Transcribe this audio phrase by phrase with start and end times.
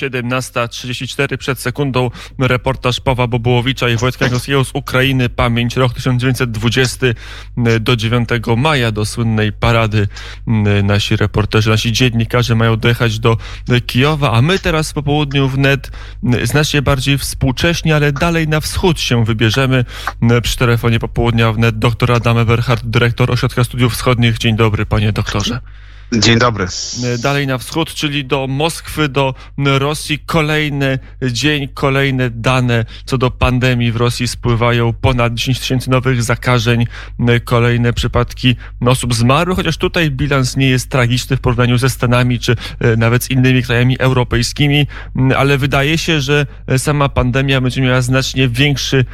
[0.00, 5.28] 17.34 przed sekundą reportaż Pawła Bobułowicza i Wojtka Janowskiego z Ukrainy.
[5.28, 7.06] Pamięć rok 1920
[7.80, 10.08] do 9 maja do słynnej parady.
[10.82, 13.36] Nasi reporterzy, nasi dziennikarze mają dojechać do
[13.86, 15.90] Kijowa, a my teraz po południu wnet
[16.42, 19.84] znacznie bardziej współcześnie, ale dalej na wschód się wybierzemy.
[20.42, 24.38] Przy telefonie popołudnia wnet dr Adam Eberhard, dyrektor Ośrodka Studiów Wschodnich.
[24.38, 25.60] Dzień dobry, panie doktorze.
[26.12, 26.66] Dzień dobry.
[27.22, 30.18] Dalej na wschód, czyli do Moskwy, do Rosji.
[30.18, 34.92] Kolejny dzień, kolejne dane co do pandemii w Rosji spływają.
[34.92, 36.86] Ponad 10 tysięcy nowych zakażeń,
[37.44, 38.56] kolejne przypadki
[38.86, 43.24] osób zmarłych, chociaż tutaj bilans nie jest tragiczny w porównaniu ze Stanami czy e, nawet
[43.24, 44.86] z innymi krajami europejskimi,
[45.36, 46.46] ale wydaje się, że
[46.78, 49.04] sama pandemia będzie miała znacznie większy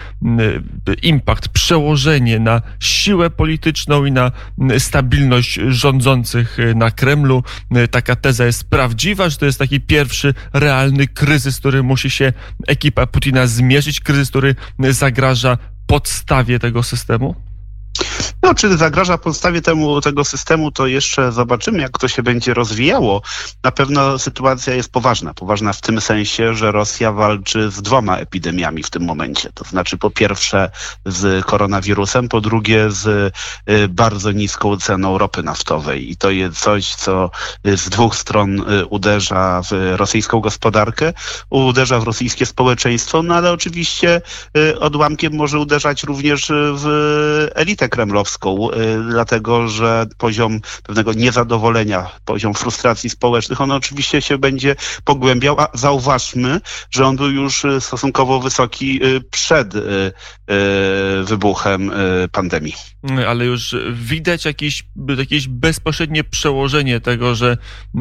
[1.02, 4.32] impact, przełożenie na siłę polityczną i na
[4.78, 7.42] stabilność rządzących na na Kremlu.
[7.70, 12.32] E, taka teza jest prawdziwa, że to jest taki pierwszy realny kryzys, który musi się
[12.66, 14.54] ekipa Putina zmierzyć, kryzys, który
[14.90, 17.45] zagraża podstawie tego systemu?
[18.42, 23.22] No, czy zagraża podstawie temu, tego systemu, to jeszcze zobaczymy, jak to się będzie rozwijało.
[23.64, 25.34] Na pewno sytuacja jest poważna.
[25.34, 29.50] Poważna w tym sensie, że Rosja walczy z dwoma epidemiami w tym momencie.
[29.54, 30.70] To znaczy, po pierwsze
[31.06, 33.32] z koronawirusem, po drugie z
[33.70, 36.10] y, bardzo niską ceną ropy naftowej.
[36.10, 37.30] I to jest coś, co
[37.64, 41.12] z dwóch stron y, uderza w rosyjską gospodarkę,
[41.50, 44.22] uderza w rosyjskie społeczeństwo, no ale oczywiście
[44.56, 46.86] y, odłamkiem może uderzać również w
[47.54, 54.76] elitę kremlowską Y, dlatego że poziom pewnego niezadowolenia, poziom frustracji społecznych, on oczywiście się będzie
[55.04, 59.74] pogłębiał, a zauważmy, że on był już y, stosunkowo wysoki y, przed
[61.24, 61.92] wybuchem
[62.32, 62.74] pandemii.
[63.28, 64.84] Ale już widać jakieś,
[65.18, 67.56] jakieś bezpośrednie przełożenie tego, że,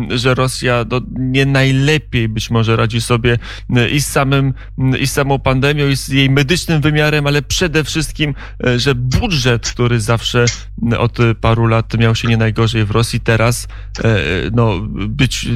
[0.09, 3.38] że Rosja no, nie najlepiej być może radzi sobie
[3.92, 4.53] i z, samym,
[4.99, 8.36] i z samą pandemią, i z jej medycznym wymiarem, ale przede wszystkim,
[8.77, 10.45] że budżet, który zawsze
[10.98, 13.20] od paru lat miał się nie najgorzej w Rosji.
[13.20, 13.67] Teraz
[14.04, 14.17] e,
[14.52, 15.48] no, być,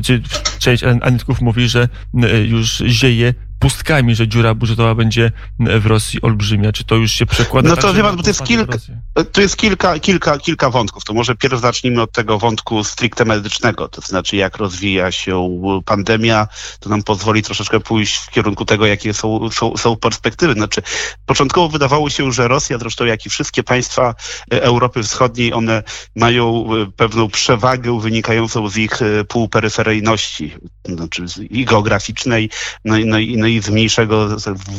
[0.60, 1.90] część analitków mówi, że
[2.24, 6.72] e, już zieje pustkami, że dziura budżetowa będzie w Rosji olbrzymia.
[6.72, 7.70] Czy to już się przekłada?
[7.70, 8.78] No to wie pan, bo to jest, kilka,
[9.32, 11.04] to jest kilka, kilka, kilka wątków.
[11.04, 16.48] To może pierw zacznijmy od tego wątku stricte medycznego, to znaczy jak rozwija się pandemia,
[16.80, 20.54] to nam pozwoli troszeczkę pójść w kierunku tego, jakie są, są, są perspektywy.
[20.54, 20.82] Znaczy,
[21.26, 24.16] początkowo wydawało się, że Rosja, zresztą jak i wszystkie państwa
[24.54, 25.84] e, Europy Wschodniej, one
[26.16, 30.54] mają e, pewną przewagę wynikającą z ich e, półperyferyjności,
[30.86, 32.50] znaczy i geograficznej,
[32.86, 34.28] no, no, no i z mniejszego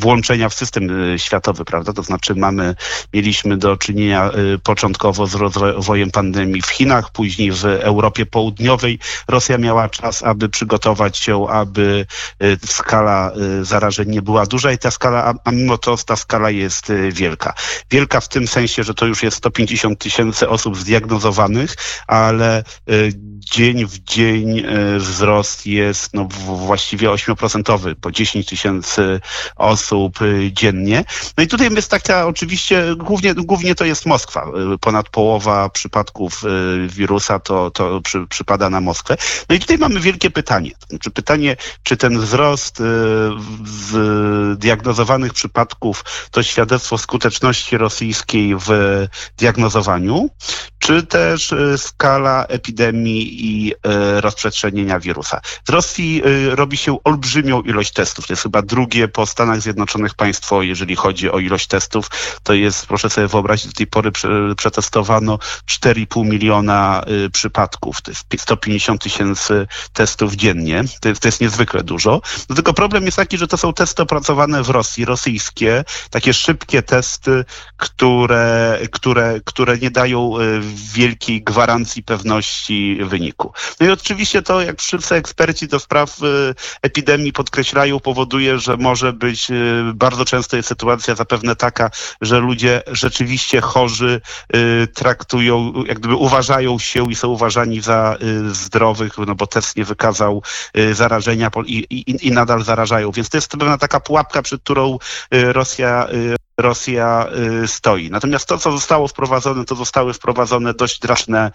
[0.01, 1.93] włączenia w system y, światowy, prawda?
[1.93, 2.75] To znaczy mamy,
[3.15, 8.99] mieliśmy do czynienia y, początkowo z rozwojem pandemii w Chinach, później w Europie Południowej.
[9.29, 12.07] Rosja miała czas, aby przygotować się, aby
[12.43, 13.33] y, skala
[13.63, 17.55] zarażeń nie była duża i ta skala, a mimo to ta skala jest wielka.
[17.91, 21.75] Wielka w tym sensie, że to już jest 150 tysięcy osób zdiagnozowanych,
[22.07, 22.65] ale
[23.39, 24.63] dzień w dzień
[24.99, 29.21] wzrost jest no, właściwie 8% po 10 tysięcy tysięcy
[29.57, 31.05] osób y, dziennie.
[31.39, 34.47] No i tutaj jest taka oczywiście, głównie, głównie to jest Moskwa.
[34.75, 39.17] Y, ponad połowa przypadków y, wirusa to, to przy, przypada na Moskwę.
[39.49, 40.71] No i tutaj mamy wielkie pytanie.
[40.81, 42.83] To znaczy pytanie, czy ten wzrost
[44.57, 48.71] diagnozowanych przypadków to świadectwo skuteczności rosyjskiej w
[49.39, 50.31] diagnozowaniu,
[50.81, 53.75] czy też skala epidemii i
[54.21, 55.41] rozprzestrzenienia wirusa.
[55.69, 58.27] Z Rosji robi się olbrzymią ilość testów.
[58.27, 62.11] To jest chyba drugie po Stanach Zjednoczonych państwo, jeżeli chodzi o ilość testów.
[62.43, 64.13] To jest, proszę sobie wyobrazić, do tej pory
[64.57, 65.39] przetestowano
[65.69, 68.03] 4,5 miliona y, przypadków.
[68.03, 70.85] To jest 150 tysięcy testów dziennie.
[71.01, 72.21] To jest, to jest niezwykle dużo.
[72.49, 76.83] No tylko problem jest taki, że to są testy opracowane w Rosji, rosyjskie, takie szybkie
[76.83, 77.45] testy,
[77.77, 83.53] które, które, które nie dają y, wielkiej gwarancji pewności wyniku.
[83.81, 89.13] No i oczywiście to, jak wszyscy eksperci do spraw y, epidemii podkreślają, powoduje, że może
[89.13, 91.91] być y, bardzo często jest sytuacja zapewne taka,
[92.21, 94.21] że ludzie rzeczywiście chorzy
[94.57, 98.17] y, traktują, jak gdyby uważają się i są uważani za
[98.53, 100.43] zdrowych, no bo test nie wykazał
[100.93, 103.11] zarażenia i, i, i nadal zarażają.
[103.11, 104.99] Więc to jest pewna taka pułapka, przed którą
[105.31, 106.07] Rosja
[106.61, 107.27] Rosja
[107.67, 108.11] stoi.
[108.11, 111.51] Natomiast to, co zostało wprowadzone, to zostały wprowadzone dość drażne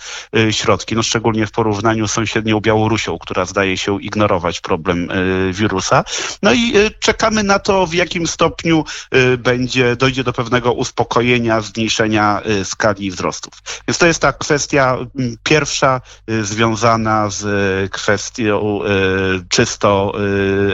[0.52, 5.08] środki, no szczególnie w porównaniu z sąsiednią Białorusią, która zdaje się ignorować problem
[5.52, 6.04] wirusa.
[6.44, 8.84] No i czekamy na to, w jakim stopniu
[9.38, 13.54] będzie, dojdzie do pewnego uspokojenia, zmniejszenia skali wzrostów.
[13.88, 14.98] Więc to jest ta kwestia
[15.44, 16.02] pierwsza
[16.42, 17.46] związana z
[17.92, 18.80] kwestią
[19.50, 20.14] czysto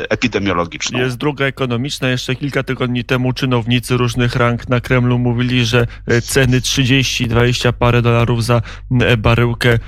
[0.10, 1.00] epidemiologiczną.
[1.00, 2.10] Jest druga ekonomiczna.
[2.10, 8.02] Jeszcze kilka tygodni temu czynownicy różnych rank na Kremlu mówili, że e, ceny 30-20 parę
[8.02, 8.62] dolarów za
[9.02, 9.80] e, baryłkę e,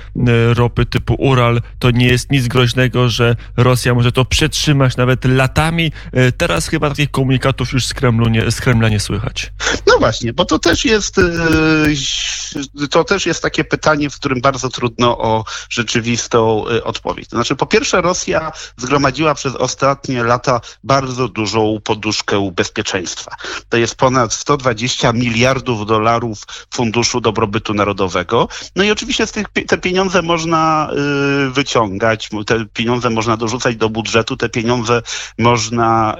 [0.54, 5.92] ropy typu Ural to nie jest nic groźnego, że Rosja może to przetrzymać nawet latami.
[6.36, 9.52] Teraz chyba takich komunikatów już z, Kremlu nie, z Kremla nie słychać.
[9.86, 11.20] No właśnie, bo to też jest
[12.90, 17.28] to też jest takie pytanie, w którym bardzo trudno o rzeczywistą odpowiedź.
[17.28, 23.36] To znaczy, po pierwsze, Rosja zgromadziła przez ostatnie lata bardzo dużą poduszkę bezpieczeństwa.
[23.68, 26.42] To jest ponad 120 miliardów dolarów
[26.74, 28.48] Funduszu Dobrobytu Narodowego.
[28.76, 30.90] No i oczywiście z tych, te pieniądze można
[31.46, 35.02] y, wyciągać, te pieniądze można dorzucać do budżetu, te pieniądze
[35.38, 36.16] można,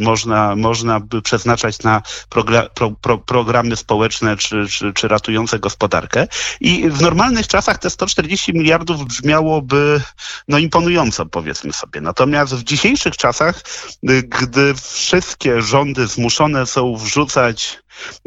[0.00, 6.26] y, można, można przeznaczać na progra, pro, pro, programy społeczne czy, czy, czy ratujące gospodarkę.
[6.60, 10.00] I w normalnych czasach te 140 miliardów brzmiałoby
[10.48, 12.00] no imponująco, powiedzmy sobie.
[12.00, 13.62] Natomiast w dzisiejszych czasach,
[14.10, 17.78] y, gdy wszystkie rządy zmuszone są wrzucać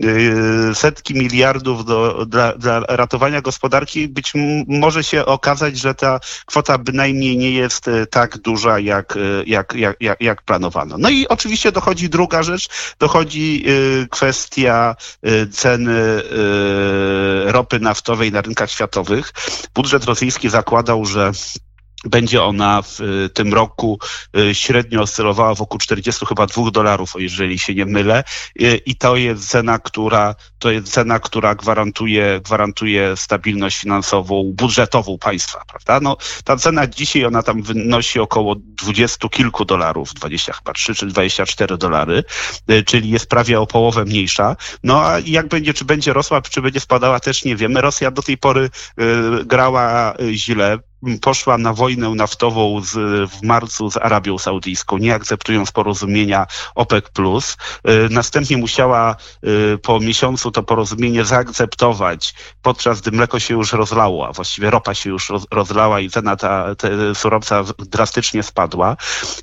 [0.03, 4.33] y, setki miliardów do, dla, dla ratowania gospodarki, być
[4.67, 9.97] może się okazać, że ta kwota bynajmniej nie jest y, tak duża, jak, jak, jak,
[9.99, 10.95] jak, jak planowano.
[10.97, 13.65] No i oczywiście dochodzi druga rzecz, dochodzi
[14.09, 14.95] kwestia
[15.51, 16.21] ceny
[17.45, 19.33] ropy naftowej na rynkach światowych.
[19.75, 21.31] Budżet rosyjski zakładał, że
[22.05, 23.99] będzie ona w y, tym roku
[24.37, 28.23] y, średnio oscylowała wokół 40 chyba 2 dolarów, jeżeli się nie mylę.
[28.61, 35.17] Y, I to jest cena, która, to jest cena, która gwarantuje, gwarantuje stabilność finansową, budżetową
[35.17, 35.99] państwa, prawda?
[35.99, 41.05] No, ta cena dzisiaj, ona tam wynosi około 20 kilku dolarów, 20 chyba 3 czy
[41.05, 42.23] 24 dolary,
[42.85, 44.55] czyli jest prawie o połowę mniejsza.
[44.83, 47.81] No a jak będzie, czy będzie rosła, czy będzie spadała, też nie wiemy.
[47.81, 48.69] Rosja do tej pory
[49.45, 50.79] grała źle,
[51.21, 52.93] poszła na wojnę naftową z,
[53.31, 57.05] w marcu z Arabią Saudyjską, nie akceptując porozumienia OPEC+.
[57.09, 64.27] Y, następnie musiała y, po miesiącu to porozumienie zaakceptować, podczas gdy mleko się już rozlało,
[64.27, 66.75] a właściwie ropa się już rozlała i cena ta,
[67.13, 68.97] surowca drastycznie spadła.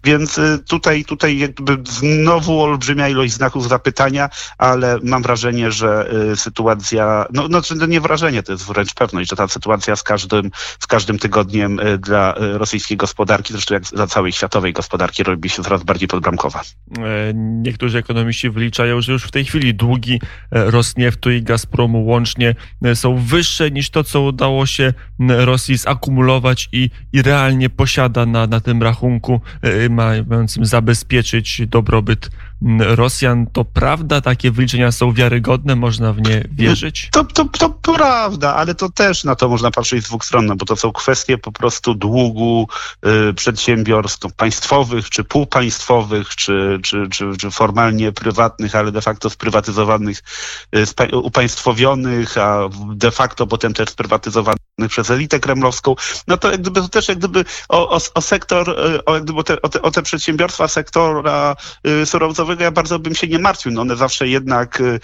[0.05, 4.29] Więc y, tutaj, tutaj jakby znowu olbrzymia ilość znaków zapytania,
[4.59, 9.49] ale mam wrażenie, że sytuacja, no, no nie wrażenie, to jest wręcz pewność, że ta
[9.49, 10.50] sytuacja z każdym,
[10.81, 15.23] z każdym tygodniem tygodniem e, dla e, rosyjskiej gospodarki, zresztą jak dla całej światowej gospodarki
[15.23, 16.61] robi się coraz bardziej podbramkowa.
[16.61, 17.03] E,
[17.35, 20.21] niektórzy ekonomiści wyliczają, że już w tej chwili długi
[20.51, 22.55] Rosnieftu i Gazpromu łącznie
[22.95, 24.93] są wyższe niż to, co udało się
[25.29, 29.41] Rosji zakumulować i, i realnie posiada na, na tym rachunku,
[29.91, 32.31] mającym zabezpieczyć dobrobyt
[32.79, 33.47] Rosjan.
[33.47, 34.20] To prawda?
[34.20, 35.76] Takie wyliczenia są wiarygodne?
[35.76, 37.08] Można w nie wierzyć?
[37.12, 40.56] To, to, to prawda, ale to też na to można patrzeć z dwóch stron, no
[40.56, 42.69] bo to są kwestie po prostu długu
[43.31, 50.23] y, przedsiębiorstw państwowych, czy półpaństwowych, czy, czy, czy, czy formalnie prywatnych, ale de facto sprywatyzowanych,
[51.12, 55.94] y, upaństwowionych, a de facto potem też sprywatyzowanych przez elitę kremlowską,
[56.26, 59.25] no to jak gdyby to też jak gdyby o, o, o sektor, y, o, jak
[59.25, 61.56] gdyby o, te, o, te, o te przedsiębiorstwa sektora
[61.87, 63.73] y, surowcowego ja bardzo bym się nie martwił.
[63.73, 65.00] No one zawsze jednak y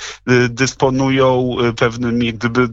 [0.48, 2.68] dysponują pewnym jak gdyby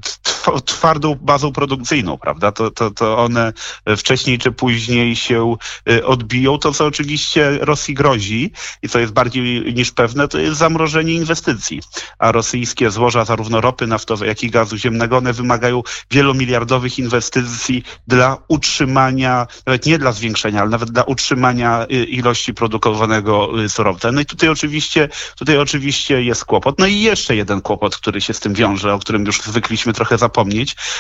[0.66, 2.52] twardą bazą produkcyjną, prawda?
[2.52, 3.54] To, to, to one
[3.98, 5.56] wcześniej czy później się
[6.04, 6.58] odbiją.
[6.58, 8.52] To, co oczywiście Rosji grozi
[8.82, 11.82] i co jest bardziej niż pewne, to jest zamrożenie inwestycji.
[12.20, 18.38] A rosyjskie złoża zarówno ropy naftowej, jak i gazu ziemnego, one wymagają wielomiliardowych inwestycji dla
[18.48, 24.12] utrzymania, nawet nie dla zwiększenia, ale nawet dla utrzymania y, ilości produkowanego y, surowca.
[24.12, 26.80] No i tutaj oczywiście, tutaj oczywiście jest kłopot.
[26.80, 30.18] No i jeszcze jeden kłopot, który się z tym wiąże, o którym już zwykliśmy trochę
[30.18, 30.39] zapomnieć.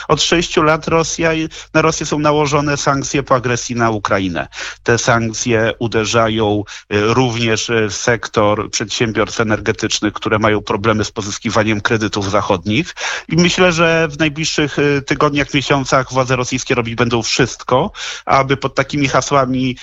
[0.07, 1.31] Od sześciu lat Rosja,
[1.73, 4.47] na Rosję są nałożone sankcje po agresji na Ukrainę.
[4.83, 12.31] Te sankcje uderzają y, również w sektor przedsiębiorstw energetycznych, które mają problemy z pozyskiwaniem kredytów
[12.31, 12.95] zachodnich.
[13.27, 17.91] I myślę, że w najbliższych tygodniach, miesiącach władze rosyjskie robić będą wszystko,
[18.25, 19.77] aby pod takimi hasłami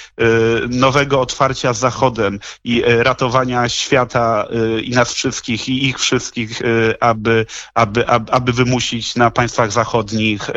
[0.69, 4.47] nowego otwarcia z Zachodem i ratowania świata
[4.83, 6.63] i nas wszystkich i ich wszystkich,
[7.01, 10.51] aby, aby, aby wymusić na państwach zachodnich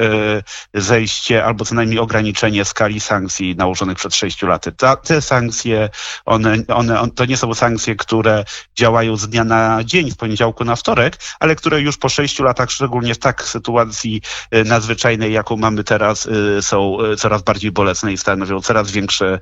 [0.73, 4.71] zejście albo co najmniej ograniczenie skali sankcji nałożonych przed sześciu laty.
[4.71, 5.89] Ta, te sankcje,
[6.25, 8.45] one, one, to nie są sankcje, które
[8.75, 12.71] działają z dnia na dzień, z poniedziałku na wtorek, ale które już po sześciu latach,
[12.71, 14.21] szczególnie w tak sytuacji
[14.65, 16.27] nadzwyczajnej, jaką mamy teraz,
[16.61, 19.39] są coraz bardziej bolesne i stanowią coraz większy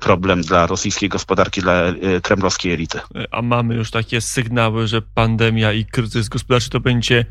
[0.00, 1.82] problem dla rosyjskiej gospodarki, dla
[2.22, 3.00] kremlowskiej elity.
[3.30, 7.24] A mamy już takie sygnały, że pandemia i kryzys gospodarczy to będzie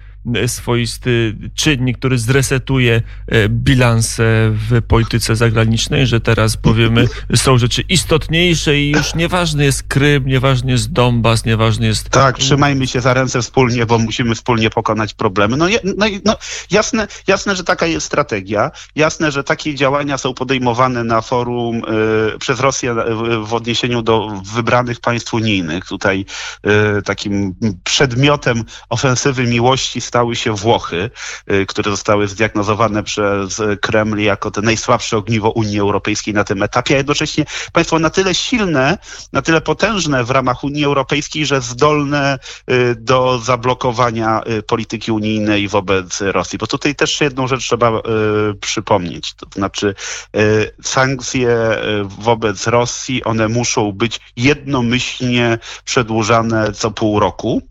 [0.48, 4.24] swoisty czynnik, który zresetuje e, bilanse
[4.70, 10.72] w polityce zagranicznej, że teraz powiemy, są rzeczy istotniejsze i już nieważny jest Krym, nieważny
[10.72, 12.10] jest Donbas, nieważny jest...
[12.10, 15.58] Tak, trzymajmy się za ręce wspólnie, bo musimy wspólnie pokonać problemy.
[15.58, 16.38] No, no, no
[16.72, 21.82] jasne, jasne, że taka jest strategia, jasne, że takie działania są podejmowane na forum
[22.36, 22.96] y, przez Rosję
[23.44, 25.86] w odniesieniu do wybranych państw unijnych.
[25.86, 26.26] Tutaj
[26.98, 31.10] y, takim przedmiotem ofensywy miłości stały się Włochy,
[31.68, 36.98] które zostały zdiagnozowane przez Kreml jako te najsłabsze ogniwo Unii Europejskiej na tym etapie, a
[36.98, 38.98] jednocześnie państwo na tyle silne,
[39.34, 42.40] na tyle potężne w ramach Unii Europejskiej, że zdolne
[42.72, 46.58] y, do zablokowania y, polityki unijnej wobec Rosji.
[46.60, 47.92] Bo tutaj też jedną rzecz trzeba
[48.62, 49.96] przypomnieć, to znaczy
[50.84, 51.58] sankcje
[52.04, 57.62] wobec Rosji, one muszą być jednomyślnie przedłużane co pół roku.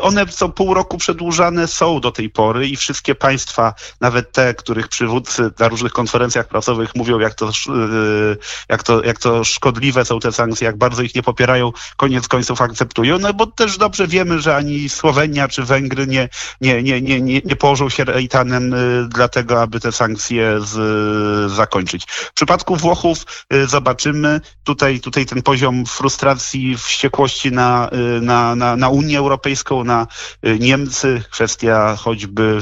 [0.00, 4.88] One co pół roku przedłużane są do tej pory i wszystkie państwa, nawet te, których
[4.88, 8.36] przywódcy na różnych konferencjach prasowych mówią, jak to, yy,
[8.68, 12.60] jak to, jak to szkodliwe są te sankcje, jak bardzo ich nie popierają, koniec końców
[12.60, 16.28] akceptują, no bo też dobrze wiemy, że ani Słowenia czy Węgry nie,
[16.60, 22.06] nie, nie, nie, nie, nie położą się rejtanem yy, dlatego, aby te sankcje z, zakończyć.
[22.08, 24.40] W przypadku Włochów yy, zobaczymy.
[24.64, 27.90] Tutaj, tutaj ten poziom frustracji, wściekłości na,
[28.20, 30.06] na, na, na Unię Europejską, na
[30.42, 32.58] Niemcy, kwestia choćby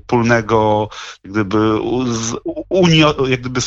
[0.00, 0.88] wspólnego
[1.24, 1.80] jak gdyby,
[2.68, 3.60] unio, jak gdyby,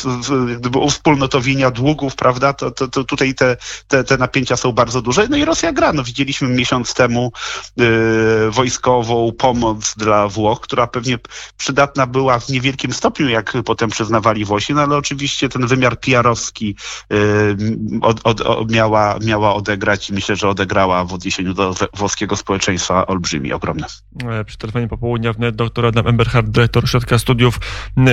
[0.48, 3.56] jak gdyby uwspólnotowienia długów, prawda, to, to, to tutaj te,
[3.88, 5.28] te, te napięcia są bardzo duże.
[5.28, 5.92] No i Rosja gra.
[5.92, 7.32] No, widzieliśmy miesiąc temu
[7.80, 11.18] y, wojskową pomoc dla Włoch, która pewnie
[11.56, 16.74] przydatna była w niewielkim stopniu, jak potem przyznawali Włosi, no ale oczywiście ten wymiar PR-owski
[17.12, 17.56] y,
[18.02, 23.06] od, od, od, miała, miała odegrać i myślę, że odegrała w odniesieniu do włoskiego społeczeństwa
[23.06, 23.86] olbrzymi, ogromne.
[24.24, 27.60] E, trwanie popołudnia wnet dr Adam Emberhardt, dyrektor Ośrodka Studiów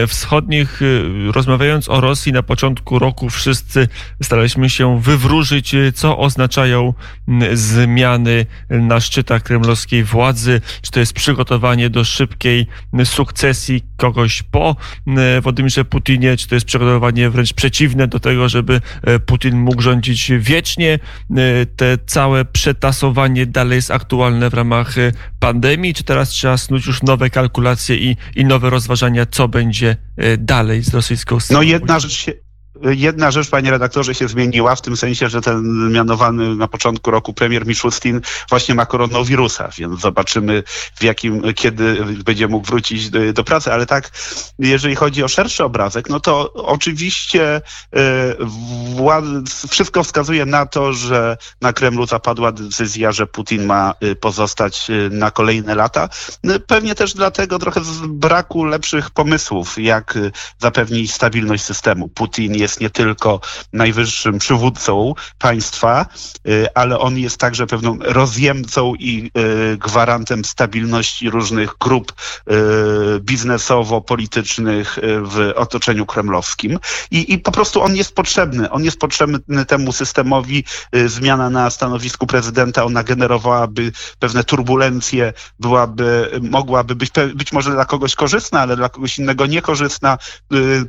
[0.08, 0.82] Wschodnich.
[1.32, 3.88] Rozmawiając o Rosji na początku roku wszyscy
[4.24, 6.94] staraliśmy się wywróżyć, co oznaczają
[7.54, 10.62] zmiany na szczytach kremlowskiej władzy.
[10.82, 12.68] Czy to jest przygotowanie do szybkiej
[13.04, 14.76] sukcesji kogoś po
[15.42, 18.82] Władimirze Putinie, czy to jest przygotowanie wręcz przeciwne do tego, żeby
[19.26, 21.00] Putin mógł rządzić wiecznie.
[21.76, 24.96] Te całe przetasowanie dalej jest aktualne w ramach
[25.40, 30.38] pandemii, czy teraz trzeba snuć już nowe kalkulacje i, i nowe rozważania, co będzie e,
[30.38, 31.60] dalej z rosyjską stroną.
[31.60, 32.34] No jedna rzecz się,
[32.82, 37.34] Jedna rzecz, panie redaktorze, się zmieniła w tym sensie, że ten mianowany na początku roku
[37.34, 40.64] premier Miszustin właśnie ma koronawirusa, więc zobaczymy
[40.96, 43.74] w jakim, kiedy będzie mógł wrócić do, do pracy.
[43.74, 44.12] Ale tak,
[44.60, 47.62] jeżeli chodzi o szerszy obrazek, no to oczywiście
[47.98, 54.90] y, wszystko wskazuje na to, że na Kremlu zapadła decyzja, że Putin ma y, pozostać
[54.90, 56.10] y, na kolejne lata.
[56.68, 60.18] Pewnie też dlatego trochę z braku lepszych pomysłów, jak
[60.60, 62.08] zapewnić stabilność systemu.
[62.08, 63.40] Putin jest jest nie tylko
[63.74, 66.06] najwyższym przywódcą państwa,
[66.48, 69.32] y, ale on jest także pewną rozjemcą i
[69.74, 72.54] y, gwarantem stabilności różnych grup y,
[73.20, 76.80] biznesowo-politycznych w otoczeniu kremlowskim.
[77.12, 78.70] I, I po prostu on jest potrzebny.
[78.70, 80.64] On jest potrzebny temu systemowi.
[81.06, 88.16] Zmiana na stanowisku prezydenta, ona generowałaby pewne turbulencje, byłaby, mogłaby być być może dla kogoś
[88.16, 90.18] korzystna, ale dla kogoś innego niekorzystna.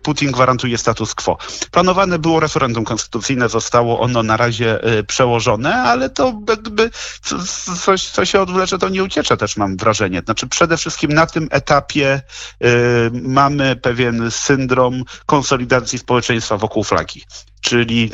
[0.03, 1.39] Putin gwarantuje status quo.
[1.71, 6.91] Planowane było referendum konstytucyjne, zostało ono na razie y, przełożone, ale to jakby
[7.85, 10.23] coś, co się odwlecze, to nie uciecze też mam wrażenie.
[10.25, 12.23] Znaczy przede wszystkim na tym etapie
[12.65, 17.23] y, mamy pewien syndrom konsolidacji społeczeństwa wokół flagi.
[17.61, 18.13] Czyli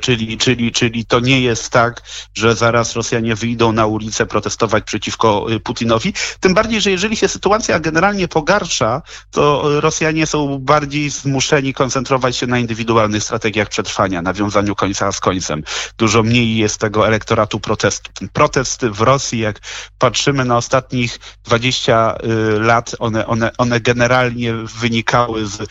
[0.00, 2.02] czyli, czyli, czyli to nie jest tak,
[2.34, 6.14] że zaraz Rosjanie wyjdą na ulicę protestować przeciwko e, Putinowi.
[6.40, 12.46] Tym bardziej, że jeżeli się sytuacja generalnie pogarsza, to Rosjanie są bardziej zmuszeni koncentrować się
[12.46, 15.62] na indywidualnych strategiach przetrwania, nawiązaniu końca z końcem.
[15.98, 18.10] Dużo mniej jest tego elektoratu protestu.
[18.14, 19.60] Ten protest w Rosji, jak
[19.98, 22.26] patrzymy na ostatnich 20 e,
[22.58, 25.68] lat, one, one, one generalnie wynikały z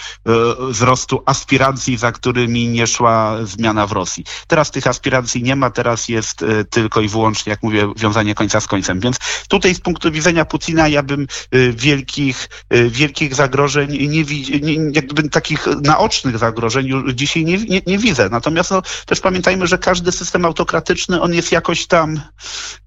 [0.69, 4.23] wzrostu aspiracji, za którymi nie szła zmiana w Rosji.
[4.47, 8.67] Teraz tych aspiracji nie ma, teraz jest tylko i wyłącznie, jak mówię, wiązanie końca z
[8.67, 8.99] końcem.
[8.99, 11.27] Więc tutaj z punktu widzenia Putina ja bym
[11.73, 12.49] wielkich,
[12.87, 14.53] wielkich zagrożeń nie widzę,
[14.93, 18.29] jakby takich naocznych zagrożeń dzisiaj nie, nie, nie widzę.
[18.29, 22.21] Natomiast no, też pamiętajmy, że każdy system autokratyczny, on jest jakoś tam,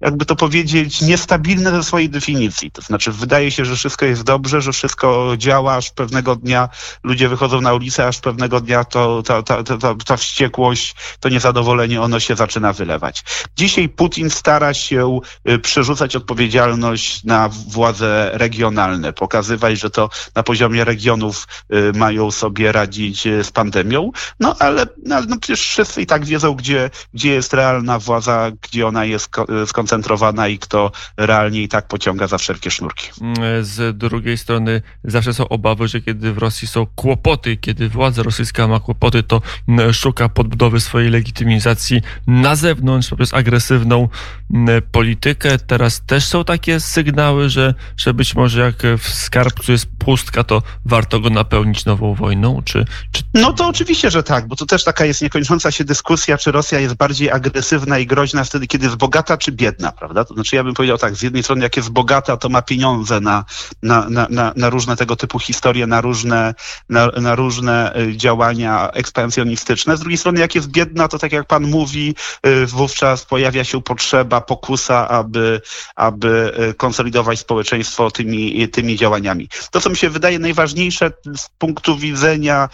[0.01, 2.71] jakby to powiedzieć, niestabilny ze swojej definicji.
[2.71, 6.69] To znaczy wydaje się, że wszystko jest dobrze, że wszystko działa, aż pewnego dnia
[7.03, 12.01] ludzie wychodzą na ulicę, aż pewnego dnia to, ta, ta, ta, ta wściekłość, to niezadowolenie,
[12.01, 13.23] ono się zaczyna wylewać.
[13.57, 20.85] Dzisiaj Putin stara się y, przerzucać odpowiedzialność na władze regionalne, pokazywać, że to na poziomie
[20.85, 26.01] regionów y, mają sobie radzić y, z pandemią, no ale, no, ale no przecież wszyscy
[26.01, 29.29] i tak wiedzą, gdzie, gdzie jest realna władza, gdzie ona jest
[29.65, 33.07] skoncentrowana i kto realnie i tak pociąga za wszelkie sznurki.
[33.61, 38.67] Z drugiej strony zawsze są obawy, że kiedy w Rosji są kłopoty, kiedy władza rosyjska
[38.67, 39.41] ma kłopoty, to
[39.93, 44.09] szuka podbudowy swojej legitymizacji na zewnątrz poprzez agresywną
[44.91, 45.57] politykę.
[45.57, 50.63] Teraz też są takie sygnały, że, że być może jak w skarbcu jest pustka, to
[50.85, 52.61] warto go napełnić nową wojną?
[52.65, 53.23] Czy, czy...
[53.33, 56.79] No to oczywiście, że tak, bo to też taka jest niekończąca się dyskusja, czy Rosja
[56.79, 60.25] jest bardziej agresywna i groźna wtedy, kiedy jest bogata, czy biedna, prawda?
[60.25, 63.19] To znaczy ja bym powiedział tak, z jednej strony jak jest bogata, to ma pieniądze
[63.19, 63.45] na,
[63.83, 66.53] na, na, na, na różne tego typu historie, na różne,
[66.89, 69.97] na, na różne y, działania ekspansjonistyczne.
[69.97, 72.15] Z drugiej strony jak jest biedna, to tak jak pan mówi,
[72.47, 75.61] y, wówczas pojawia się potrzeba, pokusa, aby,
[75.95, 79.49] aby y, konsolidować społeczeństwo tymi, tymi działaniami.
[79.71, 82.69] To, co mi się wydaje najważniejsze z punktu widzenia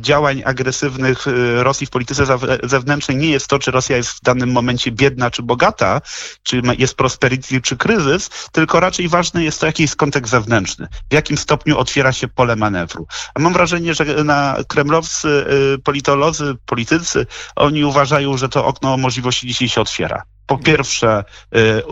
[0.00, 4.92] działań agresywnych Rosji w polityce zewnętrznej nie jest to, czy Rosja jest w danym momencie
[4.92, 6.00] biedna czy bogata,
[6.42, 11.14] czy jest prosperity czy kryzys, tylko raczej ważne jest to, jaki jest kontekst zewnętrzny, w
[11.14, 13.06] jakim stopniu otwiera się pole manewru.
[13.34, 15.28] A mam wrażenie, że na kremlowscy
[15.74, 17.21] y, politolodzy, politycy,
[17.56, 20.22] oni uważają, że to okno możliwości dzisiaj się otwiera.
[20.46, 21.82] Po pierwsze, y, y,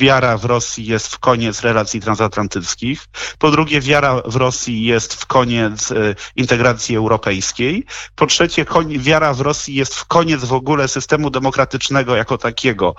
[0.00, 3.06] wiara w Rosji jest w koniec relacji transatlantyckich.
[3.38, 7.84] Po drugie, wiara w Rosji jest w koniec y, integracji europejskiej.
[8.14, 12.94] Po trzecie, wiara w Rosji jest w koniec w ogóle systemu demokratycznego jako takiego,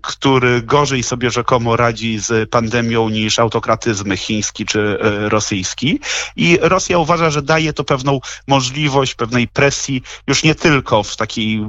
[0.00, 6.00] który gorzej sobie rzekomo radzi z pandemią niż autokratyzm chiński czy rosyjski.
[6.36, 11.66] I Rosja uważa, że daje to pewną możliwość pewnej presji, już nie tylko w takiej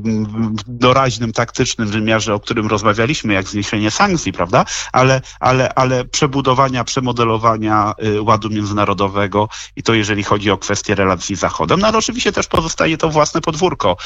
[0.68, 4.66] doraźnym, taktycznym wymiarze, o którym rozmawialiśmy, jak zniesienie sankcji, prawda?
[4.92, 11.36] Ale, ale, ale przebudowania, przemodelowania y, ładu międzynarodowego i to jeżeli chodzi o kwestie relacji
[11.36, 11.80] z Zachodem.
[11.80, 13.98] No ale oczywiście też pozostaje to własne podwórko,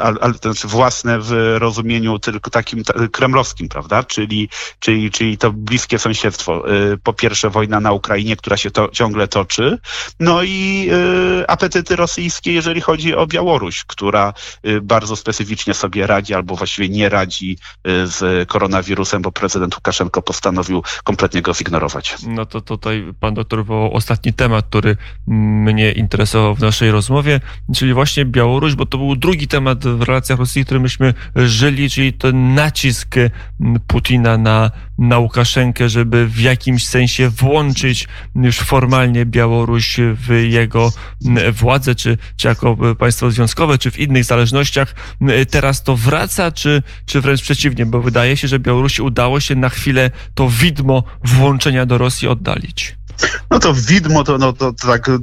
[0.00, 2.82] ale, to znaczy własne w rozumieniu tylko takim
[3.12, 4.02] kremlowskim, prawda?
[4.02, 4.48] Czyli,
[4.78, 6.72] czyli, czyli to bliskie sąsiedztwo.
[6.92, 9.78] Y, po pierwsze wojna na Ukrainie, która się to ciągle toczy,
[10.20, 10.88] no i
[11.40, 14.32] y, apetyty rosyjskie, jeżeli chodzi o Białoruś, która
[14.82, 17.56] bardzo specyficznie sobie radzi albo właściwie nie radzi Y,
[18.06, 22.16] z koronawirusem, bo prezydent Łukaszenko postanowił kompletnie go zignorować.
[22.26, 27.40] No to tutaj pan doktor wywołał ostatni temat, który mnie interesował w naszej rozmowie,
[27.74, 32.12] czyli właśnie Białoruś, bo to był drugi temat w relacjach Rosji, który myśmy żyli, czyli
[32.12, 33.14] ten nacisk
[33.86, 40.92] Putina na, na Łukaszenkę, żeby w jakimś sensie włączyć już formalnie Białoruś w jego
[41.52, 44.94] władzę, czy, czy jako państwo związkowe, czy w innych zależnościach.
[45.50, 49.68] Teraz to wraca, czy, czy wręcz przeciwnie, bo wydaje się, że Białorusi udało się na
[49.68, 52.96] chwilę to widmo włączenia do Rosji oddalić.
[53.50, 55.18] No to widmo to, no, to, to tak y,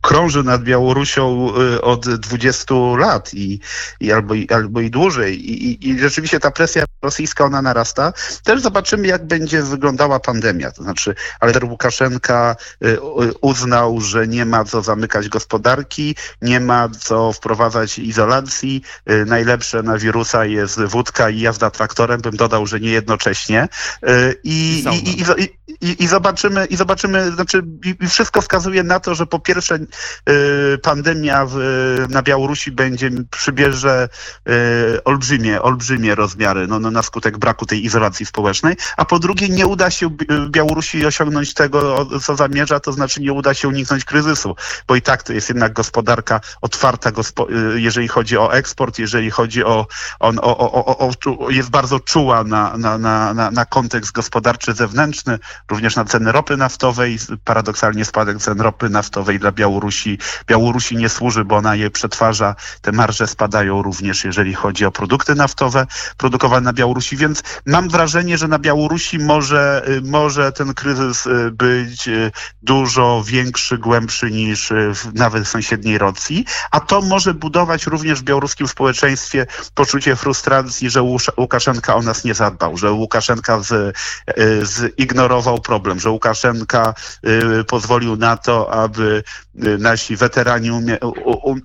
[0.00, 3.60] krąży nad Białorusią y, od 20 lat i,
[4.00, 5.50] i albo, i, albo i dłużej.
[5.50, 8.12] I, I rzeczywiście ta presja rosyjska, ona narasta.
[8.44, 10.72] Też zobaczymy, jak będzie wyglądała pandemia.
[10.72, 12.98] To znaczy, Aleksander Łukaszenka y,
[13.40, 18.82] uznał, że nie ma co zamykać gospodarki, nie ma co wprowadzać izolacji.
[19.26, 22.20] Najlepsze na wirusa jest wódka i jazda traktorem.
[22.20, 23.68] Bym dodał, że nie jednocześnie.
[24.44, 25.48] I, i, i,
[25.80, 27.62] i, i zobaczymy, i zobaczymy znaczy
[28.08, 31.56] wszystko wskazuje na to, że po pierwsze y, pandemia w,
[32.08, 34.08] na Białorusi będzie, przybierze
[34.48, 39.48] y, olbrzymie, olbrzymie rozmiary no, no, na skutek braku tej izolacji społecznej, a po drugie
[39.48, 40.10] nie uda się
[40.48, 45.22] Białorusi osiągnąć tego, co zamierza, to znaczy nie uda się uniknąć kryzysu, bo i tak
[45.22, 49.86] to jest jednak gospodarka otwarta, y, jeżeli chodzi o eksport, jeżeli chodzi o,
[50.20, 55.38] o, o, o, jest bardzo czuła na, na, na, na kontekst gospodarczy zewnętrzny,
[55.70, 57.18] również na ceny ropy naftowej.
[57.44, 60.18] Paradoksalnie spadek cen ropy naftowej dla Białorusi.
[60.46, 62.54] Białorusi nie służy, bo ona je przetwarza.
[62.80, 68.38] Te marże spadają również, jeżeli chodzi o produkty naftowe produkowane na Białorusi, więc mam wrażenie,
[68.38, 72.08] że na Białorusi może, może ten kryzys być
[72.62, 78.24] dużo większy, głębszy niż w, nawet w sąsiedniej Rosji, a to może budować również w
[78.24, 81.02] białoruskim społeczeństwie poczucie frustracji, że
[81.36, 83.96] Łukaszenka o nas nie zadbał, że Łukaszenka z,
[85.00, 86.94] zignorował problem, że Łukaszenka
[87.66, 89.22] pozwolił na to, aby
[89.78, 90.98] nasi weterani umie,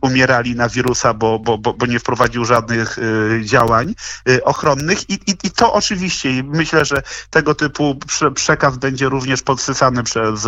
[0.02, 2.98] umierali na wirusa, bo, bo, bo nie wprowadził żadnych
[3.42, 3.96] działań
[4.44, 8.00] ochronnych i, i, i to oczywiście myślę, że tego typu
[8.36, 10.48] przekaz będzie również podsycany przez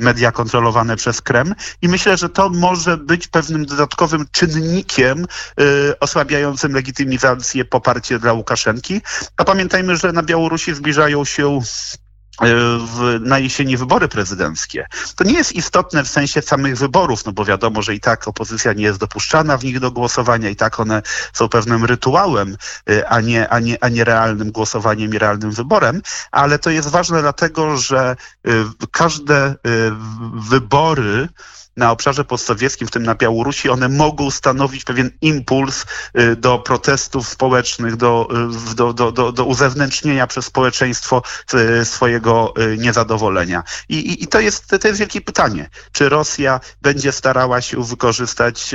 [0.00, 5.26] media kontrolowane przez Kreml i myślę, że to może być pewnym dodatkowym czynnikiem
[6.00, 9.00] osłabiającym legitymizację poparcie dla Łukaszenki.
[9.36, 11.60] A pamiętajmy, że na Białorusi zbliżają się
[12.40, 14.86] w, na jesieni wybory prezydenckie.
[15.16, 18.72] To nie jest istotne w sensie samych wyborów, no bo wiadomo, że i tak opozycja
[18.72, 22.56] nie jest dopuszczana w nich do głosowania, i tak one są pewnym rytuałem,
[22.90, 26.88] e, a nie, a nie, a nie realnym głosowaniem i realnym wyborem, ale to jest
[26.88, 28.50] ważne dlatego, że e,
[28.90, 29.54] każde
[30.34, 31.28] wybory
[31.76, 35.84] na obszarze postsowieckim, w tym na Białorusi, one mogą stanowić pewien impuls
[36.18, 38.28] y, do protestów społecznych, do,
[38.72, 41.22] y, do, do, do, do uzewnętrznienia przez społeczeństwo
[41.54, 43.62] y, swojego niezadowolenia.
[43.88, 45.70] I, i, i to, jest, to jest wielkie pytanie.
[45.92, 48.74] Czy Rosja będzie starała się wykorzystać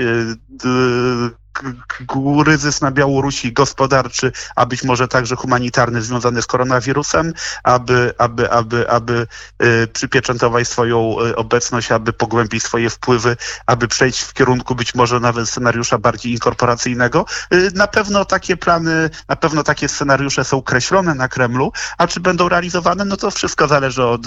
[2.51, 7.33] kryzys na Białorusi gospodarczy, a być może także humanitarny związany z koronawirusem,
[7.63, 9.27] aby, aby, aby, aby
[9.63, 15.19] y, przypieczętować swoją y, obecność, aby pogłębić swoje wpływy, aby przejść w kierunku być może
[15.19, 17.25] nawet scenariusza bardziej inkorporacyjnego.
[17.53, 22.19] Y, na pewno takie plany, na pewno takie scenariusze są kreślone na Kremlu, a czy
[22.19, 24.21] będą realizowane, no to wszystko zależy od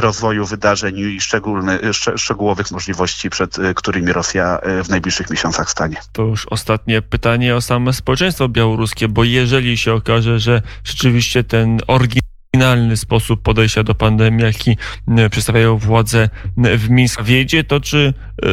[0.00, 1.78] rozwoju wydarzeń i szczególny,
[2.16, 5.96] szczegółowych możliwości, przed którymi Rosja w najbliższych miesiącach stanie.
[6.12, 11.78] To już ostatnie pytanie o same społeczeństwo białoruskie, bo jeżeli się okaże, że rzeczywiście ten
[11.86, 14.76] oryginalny oryginalny sposób podejścia do pandemii, jaki
[15.08, 16.28] e, przedstawiają władze
[16.64, 17.24] e, w Mińsku.
[17.24, 18.46] Wiedzie to, czy e,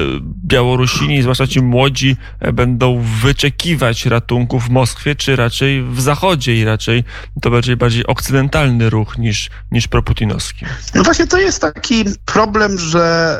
[0.46, 2.18] Białorusini, zwłaszcza ci młodzi,
[2.54, 7.04] będą wyczekiwać ratunku w Moskwie, czy raczej w Zachodzie i raczej
[7.42, 10.66] to będzie bardziej okcydentalny ruch niż, niż proputinowski.
[10.96, 13.40] No właśnie to jest taki problem, że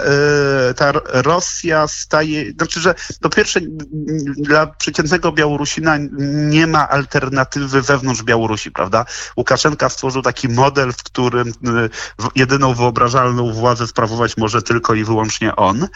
[0.76, 3.60] ta Rosja staje, znaczy, że po pierwsze
[4.38, 5.98] dla przeciętnego Białorusina
[6.30, 9.06] nie ma alternatywy wewnątrz Białorusi, prawda?
[9.38, 11.52] Łukaszenka stworzył taki model, w którym y,
[12.36, 15.84] jedyną wyobrażalną władzę sprawować może tylko i wyłącznie on.
[15.84, 15.88] Y,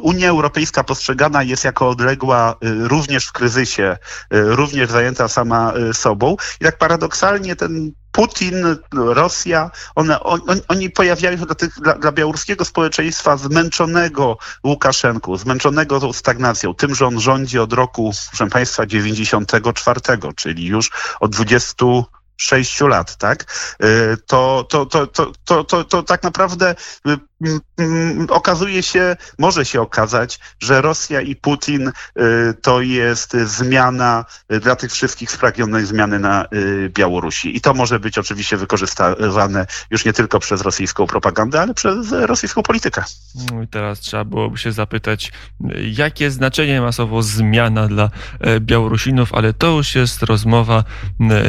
[0.00, 3.96] Unia Europejska postrzegana jest jako odległa y, również w kryzysie,
[4.30, 6.36] również zajęta sama sobą.
[6.60, 12.12] I tak paradoksalnie ten Putin, Rosja, one, on, oni pojawiają się dla, tych, dla, dla,
[12.12, 18.86] białoruskiego społeczeństwa zmęczonego Łukaszenką, zmęczonego tą stagnacją, tym, że on rządzi od roku, proszę Państwa,
[18.86, 20.00] 94,
[20.36, 21.84] czyli już od 20
[22.36, 23.44] sześciu lat, tak?
[24.26, 26.74] To, to, to, to, to, to, to tak naprawdę
[28.28, 31.92] okazuje się, może się okazać, że Rosja i Putin
[32.62, 36.46] to jest zmiana dla tych wszystkich spragnionej zmiany na
[36.88, 37.56] Białorusi.
[37.56, 42.62] I to może być oczywiście wykorzystywane już nie tylko przez rosyjską propagandę, ale przez rosyjską
[42.62, 43.04] politykę.
[43.52, 45.32] No i teraz trzeba byłoby się zapytać,
[45.92, 48.10] jakie znaczenie ma słowo zmiana dla
[48.60, 50.84] Białorusinów, ale to już jest rozmowa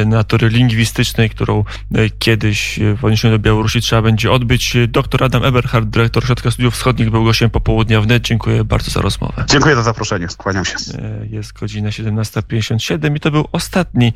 [0.06, 4.76] natury lingwistycznej którą e, kiedyś e, w odniesieniu do Białorusi trzeba będzie odbyć.
[4.88, 8.22] Doktor Adam Eberhard, dyrektor Ośrodka Studiów Wschodnich, był gościem popołudnia wnet.
[8.22, 9.44] Dziękuję bardzo za rozmowę.
[9.48, 10.28] Dziękuję za zaproszenie.
[10.28, 10.74] Skłaniam się.
[10.98, 14.12] E, jest godzina 17.57 i to był ostatni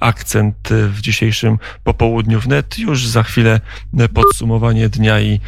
[0.00, 2.78] akcent w dzisiejszym popołudniu wnet.
[2.78, 3.60] Już za chwilę
[4.14, 5.40] podsumowanie dnia i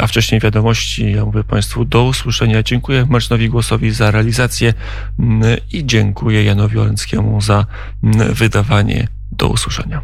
[0.00, 1.12] a wcześniej wiadomości.
[1.12, 2.62] Ja mówię Państwu do usłyszenia.
[2.62, 4.74] Dziękuję Marcinowi Głosowi za realizację
[5.72, 7.66] i dziękuję Janowi Olenckiemu za
[8.32, 10.00] wydawanie do usłyszenia.